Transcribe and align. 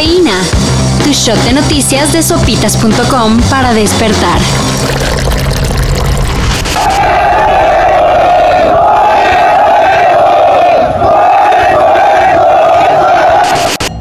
Cafeína. 0.00 0.40
Tu 1.04 1.12
shot 1.12 1.36
de 1.44 1.52
noticias 1.52 2.10
de 2.14 2.22
sopitas.com 2.22 3.38
para 3.50 3.74
despertar. 3.74 4.40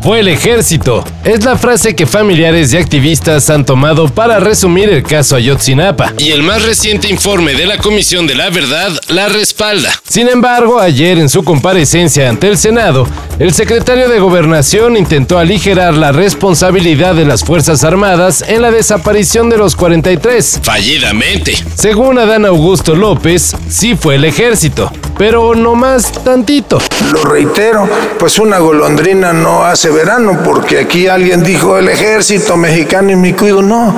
Fue 0.01 0.21
el 0.21 0.29
ejército. 0.29 1.04
Es 1.23 1.43
la 1.43 1.57
frase 1.57 1.95
que 1.95 2.07
familiares 2.07 2.73
y 2.73 2.77
activistas 2.77 3.50
han 3.50 3.66
tomado 3.66 4.07
para 4.07 4.39
resumir 4.39 4.89
el 4.89 5.04
caso 5.04 5.36
Ayotzinapa. 5.36 6.13
Y 6.18 6.31
el 6.31 6.41
más 6.41 6.63
reciente 6.63 7.09
informe 7.09 7.54
de 7.54 7.66
la 7.66 7.77
Comisión 7.77 8.25
de 8.25 8.36
la 8.36 8.50
Verdad 8.50 8.98
la 9.09 9.27
respalda. 9.27 9.91
Sin 10.07 10.27
embargo, 10.27 10.79
ayer 10.79 11.17
en 11.17 11.29
su 11.29 11.43
comparecencia 11.43 12.29
ante 12.29 12.47
el 12.47 12.57
Senado, 12.57 13.07
el 13.39 13.54
secretario 13.54 14.07
de 14.09 14.19
Gobernación 14.19 14.97
intentó 14.97 15.37
aligerar 15.37 15.93
la 15.93 16.11
responsabilidad 16.11 17.15
de 17.15 17.25
las 17.25 17.43
Fuerzas 17.43 17.83
Armadas 17.83 18.43
en 18.47 18.61
la 18.61 18.71
desaparición 18.71 19.50
de 19.50 19.57
los 19.57 19.75
43. 19.75 20.61
Fallidamente. 20.64 21.55
Según 21.75 22.19
Adán 22.19 22.45
Augusto 22.45 22.95
López, 22.95 23.55
sí 23.67 23.95
fue 23.95 24.15
el 24.15 24.25
ejército, 24.25 24.91
pero 25.17 25.55
no 25.55 25.75
más 25.75 26.11
tantito. 26.23 26.79
Lo 27.11 27.23
reitero, 27.23 27.87
pues 28.17 28.39
una 28.39 28.59
golondrina 28.59 29.33
no 29.33 29.64
hace 29.64 29.89
verano, 29.89 30.39
porque 30.43 30.79
aquí 30.79 31.07
alguien 31.07 31.43
dijo 31.43 31.78
el 31.78 31.89
ejército 31.89 32.58
mexicano 32.58 33.11
y 33.11 33.16
me 33.16 33.36
cuido. 33.36 33.61
No, 33.61 33.95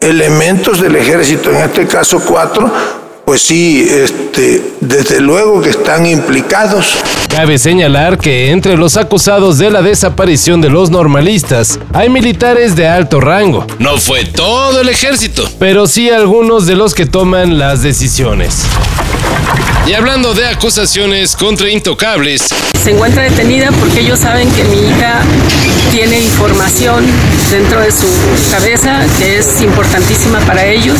elementos 0.00 0.80
del 0.80 0.96
ejército, 0.96 1.50
en 1.50 1.56
este 1.56 1.86
caso 1.86 2.20
cuatro, 2.20 2.70
pues 3.26 3.42
sí, 3.42 3.84
este, 3.90 4.62
desde 4.80 5.20
luego 5.20 5.60
que 5.60 5.70
están 5.70 6.06
implicados. 6.06 6.94
Cabe 7.28 7.58
señalar 7.58 8.18
que 8.18 8.52
entre 8.52 8.76
los 8.76 8.96
acusados 8.96 9.58
de 9.58 9.68
la 9.68 9.82
desaparición 9.82 10.60
de 10.60 10.70
los 10.70 10.90
normalistas 10.90 11.80
hay 11.92 12.08
militares 12.08 12.76
de 12.76 12.86
alto 12.86 13.20
rango. 13.20 13.66
No 13.80 13.98
fue 13.98 14.26
todo 14.26 14.80
el 14.80 14.88
ejército, 14.88 15.42
pero 15.58 15.88
sí 15.88 16.08
algunos 16.08 16.68
de 16.68 16.76
los 16.76 16.94
que 16.94 17.04
toman 17.04 17.58
las 17.58 17.82
decisiones. 17.82 18.62
Y 19.88 19.94
hablando 19.94 20.32
de 20.32 20.46
acusaciones 20.46 21.34
contra 21.34 21.68
intocables, 21.68 22.42
se 22.82 22.92
encuentra 22.92 23.24
detenida 23.24 23.72
porque 23.72 24.02
ellos 24.02 24.20
saben 24.20 24.48
que 24.52 24.62
mi 24.62 24.88
hija 24.88 25.20
tiene 25.90 26.20
información 26.20 27.04
dentro 27.50 27.80
de 27.80 27.92
su 27.92 28.06
cabeza 28.50 29.06
que 29.18 29.38
es 29.38 29.60
importantísima 29.60 30.40
para 30.40 30.66
ellos. 30.66 30.98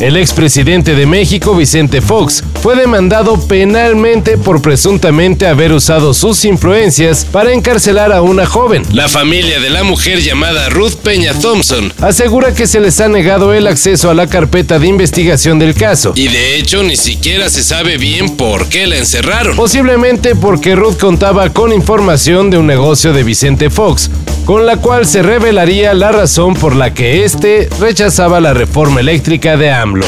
El 0.00 0.16
expresidente 0.16 0.94
de 0.94 1.06
México, 1.06 1.54
Vicente 1.54 2.00
Fox, 2.00 2.42
fue 2.62 2.76
demandado 2.76 3.38
penalmente 3.40 4.38
por 4.38 4.62
presuntamente 4.62 5.46
haber 5.46 5.72
usado 5.72 6.14
sus 6.14 6.44
influencias 6.44 7.24
para 7.24 7.52
encarcelar 7.52 8.12
a 8.12 8.22
una 8.22 8.46
joven. 8.46 8.84
La 8.92 9.08
familia 9.08 9.60
de 9.60 9.70
la 9.70 9.82
mujer 9.82 10.20
llamada 10.20 10.68
Ruth 10.70 10.94
Peña 11.02 11.34
Thompson 11.34 11.92
asegura 12.00 12.54
que 12.54 12.66
se 12.66 12.80
les 12.80 13.00
ha 13.00 13.08
negado 13.08 13.52
el 13.52 13.66
acceso 13.66 14.10
a 14.10 14.14
la 14.14 14.26
carpeta 14.26 14.78
de 14.78 14.86
investigación 14.88 15.58
del 15.58 15.74
caso. 15.74 16.12
Y 16.16 16.28
de 16.28 16.56
hecho 16.56 16.82
ni 16.82 16.96
siquiera 16.96 17.50
se 17.50 17.62
sabe 17.62 17.98
bien 17.98 18.36
por 18.36 18.68
qué 18.68 18.86
la 18.86 18.96
encerraron. 18.96 19.56
Posiblemente 19.56 20.34
porque 20.34 20.74
Ruth 20.74 20.98
contaba 20.98 21.50
con 21.50 21.72
información 21.72 22.50
de 22.50 22.58
un 22.58 22.66
negocio 22.66 23.12
de 23.12 23.22
Vicente 23.22 23.70
Fox, 23.70 24.10
con 24.44 24.66
la 24.66 24.76
cual 24.76 25.06
se 25.06 25.22
revelaría 25.22 25.94
la 25.94 26.10
razón 26.10 26.54
por 26.54 26.74
la 26.74 26.92
que 26.92 27.24
éste 27.24 27.68
rechazaba 27.78 28.40
la 28.40 28.54
reforma 28.54 29.00
eléctrica 29.00 29.56
de 29.56 29.70
AMLO. 29.70 30.06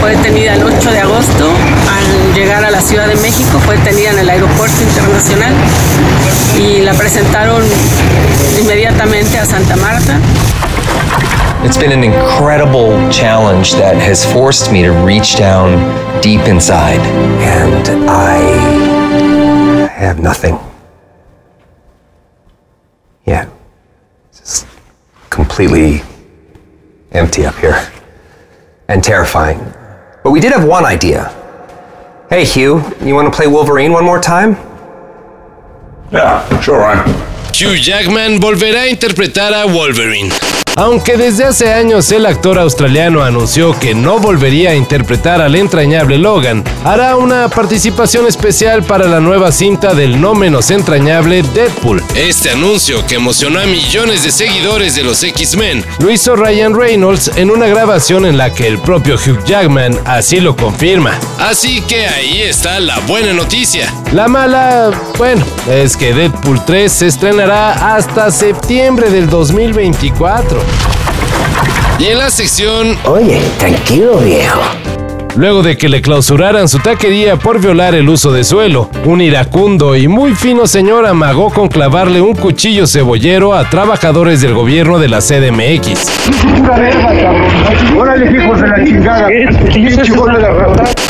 fue 0.00 0.16
detenida 0.16 0.54
el 0.54 0.62
8 0.62 0.90
de 0.90 1.00
agosto 1.00 1.44
al 1.46 2.34
llegar 2.34 2.64
a 2.64 2.70
la 2.70 2.80
Ciudad 2.80 3.06
de 3.06 3.16
México, 3.16 3.58
fue 3.64 3.76
detenida 3.76 4.10
en 4.10 4.18
el 4.18 4.30
aeropuerto 4.30 4.82
internacional 4.82 5.52
y 6.58 6.80
la 6.80 6.94
presentaron 6.94 7.62
inmediatamente 8.60 9.38
a 9.38 9.44
Santa 9.44 9.76
Marta. 9.76 10.18
It's 11.64 11.76
been 11.76 11.92
an 11.92 12.04
incredible 12.04 12.96
challenge 13.10 13.74
that 13.74 13.96
has 13.96 14.24
forced 14.24 14.70
me 14.70 14.82
to 14.82 14.92
reach 15.04 15.36
down 15.36 15.76
deep 16.20 16.46
inside. 16.46 17.00
And 17.42 18.08
I 18.08 18.38
have 19.98 20.20
nothing. 20.20 20.56
Yeah. 23.26 23.57
Completely 25.58 26.02
empty 27.10 27.44
up 27.44 27.56
here. 27.56 27.90
And 28.86 29.02
terrifying. 29.02 29.58
But 30.22 30.30
we 30.30 30.38
did 30.38 30.52
have 30.52 30.64
one 30.64 30.84
idea. 30.86 31.34
Hey, 32.30 32.44
Hugh, 32.44 32.80
you 33.02 33.16
want 33.16 33.26
to 33.26 33.36
play 33.36 33.48
Wolverine 33.48 33.90
one 33.90 34.04
more 34.04 34.20
time? 34.20 34.52
Yeah, 36.12 36.60
sure, 36.60 36.78
Ryan. 36.78 37.37
Hugh 37.60 37.74
Jackman 37.74 38.38
volverá 38.38 38.82
a 38.82 38.88
interpretar 38.88 39.52
a 39.52 39.64
Wolverine. 39.64 40.30
Aunque 40.78 41.16
desde 41.16 41.42
hace 41.42 41.72
años 41.72 42.12
el 42.12 42.24
actor 42.24 42.56
australiano 42.56 43.24
anunció 43.24 43.76
que 43.80 43.96
no 43.96 44.20
volvería 44.20 44.70
a 44.70 44.74
interpretar 44.76 45.40
al 45.40 45.56
entrañable 45.56 46.18
Logan, 46.18 46.62
hará 46.84 47.16
una 47.16 47.48
participación 47.48 48.28
especial 48.28 48.84
para 48.84 49.08
la 49.08 49.18
nueva 49.18 49.50
cinta 49.50 49.92
del 49.92 50.20
no 50.20 50.34
menos 50.34 50.70
entrañable 50.70 51.42
Deadpool. 51.42 52.00
Este 52.14 52.50
anuncio, 52.50 53.04
que 53.08 53.16
emocionó 53.16 53.58
a 53.58 53.66
millones 53.66 54.22
de 54.22 54.30
seguidores 54.30 54.94
de 54.94 55.02
los 55.02 55.20
X-Men, 55.24 55.84
lo 55.98 56.12
hizo 56.12 56.36
Ryan 56.36 56.78
Reynolds 56.78 57.32
en 57.34 57.50
una 57.50 57.66
grabación 57.66 58.24
en 58.24 58.38
la 58.38 58.54
que 58.54 58.68
el 58.68 58.78
propio 58.78 59.16
Hugh 59.16 59.42
Jackman 59.44 59.98
así 60.04 60.38
lo 60.38 60.54
confirma. 60.54 61.18
Así 61.40 61.80
que 61.80 62.06
ahí 62.06 62.42
está 62.42 62.78
la 62.78 63.00
buena 63.00 63.32
noticia. 63.32 63.92
La 64.12 64.28
mala, 64.28 64.92
bueno, 65.18 65.44
es 65.68 65.96
que 65.96 66.14
Deadpool 66.14 66.64
3 66.64 66.92
se 66.92 67.08
hasta 67.50 68.30
septiembre 68.30 69.10
del 69.10 69.28
2024. 69.28 70.60
Y 71.98 72.06
en 72.06 72.18
la 72.18 72.30
sección... 72.30 72.96
Oye, 73.06 73.40
tranquilo 73.58 74.18
viejo. 74.18 74.60
Luego 75.36 75.62
de 75.62 75.76
que 75.76 75.88
le 75.88 76.02
clausuraran 76.02 76.68
su 76.68 76.78
taquería 76.80 77.36
por 77.36 77.60
violar 77.60 77.94
el 77.94 78.08
uso 78.08 78.32
de 78.32 78.42
suelo, 78.44 78.90
un 79.04 79.20
iracundo 79.20 79.94
y 79.96 80.08
muy 80.08 80.34
fino 80.34 80.66
señor 80.66 81.06
amagó 81.06 81.50
con 81.50 81.68
clavarle 81.68 82.20
un 82.20 82.34
cuchillo 82.34 82.86
cebollero 82.86 83.54
a 83.54 83.68
trabajadores 83.70 84.40
del 84.40 84.54
gobierno 84.54 84.98
de 84.98 85.08
la 85.08 85.18
CDMX. 85.20 86.06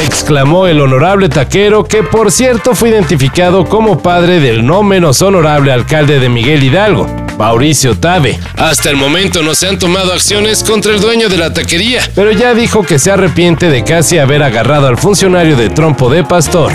Exclamó 0.05 0.67
el 0.67 0.81
honorable 0.81 1.29
taquero 1.29 1.85
que 1.85 2.03
por 2.03 2.31
cierto 2.31 2.75
fue 2.75 2.91
identificado 2.91 3.65
como 3.65 3.99
padre 3.99 4.41
del 4.41 4.67
no 4.67 4.83
menos 4.83 5.23
honorable 5.23 5.73
alcalde 5.73 6.21
de 6.21 6.29
Miguel 6.29 6.63
Hidalgo, 6.63 7.07
Mauricio 7.39 7.97
Tabe. 7.97 8.37
Hasta 8.57 8.91
el 8.91 8.97
momento 8.97 9.43
no 9.43 9.55
se 9.55 9.69
han 9.69 9.79
tomado 9.79 10.13
acciones 10.13 10.65
contra 10.65 10.93
el 10.93 11.01
dueño 11.01 11.29
de 11.29 11.39
la 11.39 11.53
taquería, 11.53 12.03
pero 12.17 12.33
ya 12.33 12.53
dijo 12.53 12.83
que 12.83 12.99
se 12.99 13.13
arrepiente 13.13 13.71
de 13.71 13.85
casi 13.85 14.19
haber 14.19 14.43
agarrado 14.43 14.89
al 14.89 14.99
funcionario 14.99 15.57
de 15.57 15.71
trompo 15.71 16.11
de 16.11 16.25
pastor. 16.25 16.73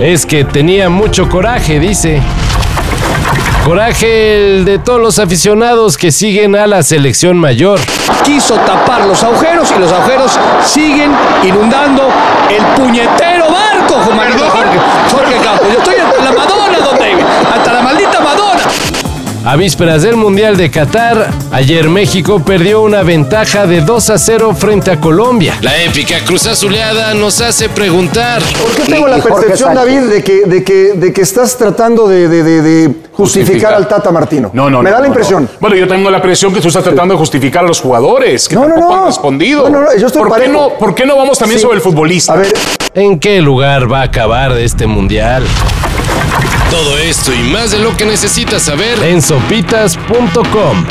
Es 0.00 0.26
que 0.26 0.44
tenía 0.44 0.88
mucho 0.88 1.28
coraje, 1.28 1.78
dice. 1.78 2.20
Coraje 3.64 4.56
el 4.56 4.64
de 4.64 4.80
todos 4.80 5.00
los 5.00 5.20
aficionados 5.20 5.96
que 5.96 6.10
siguen 6.10 6.56
a 6.56 6.66
la 6.66 6.82
selección 6.82 7.38
mayor. 7.38 7.78
Quiso 8.24 8.54
tapar 8.56 9.06
los 9.06 9.22
agujeros 9.22 9.72
y 9.76 9.78
los 9.78 9.92
agujeros 9.92 10.32
siguen 10.66 11.12
inundando 11.44 12.08
el 12.50 12.64
puñetero 12.74 13.44
barco, 13.52 14.00
A 19.44 19.56
vísperas 19.56 20.02
del 20.02 20.14
Mundial 20.14 20.56
de 20.56 20.70
Qatar, 20.70 21.28
ayer 21.50 21.88
México 21.88 22.40
perdió 22.44 22.80
una 22.82 23.02
ventaja 23.02 23.66
de 23.66 23.80
2 23.80 24.10
a 24.10 24.18
0 24.18 24.54
frente 24.54 24.92
a 24.92 25.00
Colombia. 25.00 25.58
La 25.62 25.82
épica 25.82 26.20
cruz 26.24 26.46
azuleada 26.46 27.12
nos 27.14 27.40
hace 27.40 27.68
preguntar. 27.68 28.40
¿Por 28.40 28.70
qué 28.70 28.82
tengo 28.92 29.08
la 29.08 29.18
percepción, 29.18 29.74
David, 29.74 30.02
de 30.02 30.22
que, 30.22 30.42
de 30.46 30.62
que, 30.62 30.92
de 30.94 31.12
que 31.12 31.20
estás 31.22 31.56
tratando 31.58 32.06
de, 32.06 32.28
de, 32.28 32.44
de, 32.44 32.62
de 32.62 32.94
justificar, 33.12 33.74
al 33.74 33.88
Tata 33.88 34.12
Martino? 34.12 34.50
No, 34.52 34.70
no, 34.70 34.80
Me 34.80 34.90
no, 34.90 34.96
da 34.96 35.00
la 35.02 35.08
impresión. 35.08 35.42
no. 35.42 35.48
Bueno, 35.58 35.74
yo 35.74 35.88
tengo 35.88 36.08
la 36.08 36.18
impresión 36.18 36.54
que 36.54 36.60
tú 36.60 36.68
estás 36.68 36.84
tratando 36.84 37.14
de 37.14 37.18
justificar 37.18 37.64
a 37.64 37.66
los 37.66 37.80
jugadores 37.80 38.48
que 38.48 38.54
No, 38.54 38.62
no, 38.68 38.74
tampoco 38.74 38.94
no. 38.94 39.00
han 39.00 39.06
respondido. 39.08 39.68
No, 39.68 39.80
no, 39.80 39.84
no, 39.86 39.96
yo 39.98 40.06
estoy 40.06 40.22
¿Por, 40.22 40.40
qué 40.40 40.48
no, 40.48 40.68
¿Por 40.78 40.94
qué 40.94 41.04
no 41.04 41.16
vamos 41.16 41.36
también 41.38 41.58
Sí. 41.58 41.62
sobre 41.64 41.76
el 41.78 41.82
futbolista? 41.82 42.34
A 42.34 42.36
ver, 42.36 42.52
¿En 42.94 43.18
qué 43.18 43.40
lugar 43.42 43.90
va 43.92 44.00
a 44.02 44.04
acabar 44.04 44.52
este 44.52 44.86
mundial? 44.86 45.42
Todo 46.72 46.96
esto 46.96 47.34
y 47.34 47.42
más 47.42 47.70
de 47.70 47.80
lo 47.80 47.94
que 47.94 48.06
necesitas 48.06 48.62
saber 48.62 48.98
en 49.04 49.20
sopitas.com. 49.20 50.86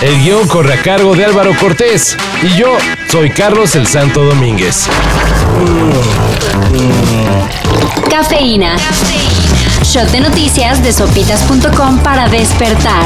El 0.00 0.22
guion 0.22 0.48
corre 0.48 0.72
a 0.72 0.82
cargo 0.82 1.14
de 1.14 1.26
Álvaro 1.26 1.54
Cortés 1.60 2.16
y 2.42 2.56
yo 2.56 2.78
soy 3.12 3.28
Carlos 3.28 3.76
el 3.76 3.86
Santo 3.86 4.24
Domínguez. 4.24 4.88
Cafeína. 8.10 8.76
Shot 9.82 10.10
de 10.12 10.20
noticias 10.20 10.82
de 10.82 10.94
sopitas.com 10.94 11.98
para 11.98 12.26
despertar. 12.30 13.04